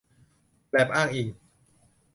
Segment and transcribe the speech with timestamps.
[0.69, 1.27] แล็บอ้างอิง